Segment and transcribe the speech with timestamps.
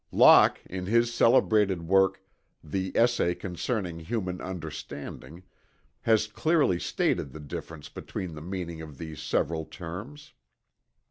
[0.11, 2.23] Locke in his celebrated work,
[2.63, 5.43] the "Essay Concerning Human Understanding"
[6.01, 10.33] has clearly stated the difference between the meaning of these several terms.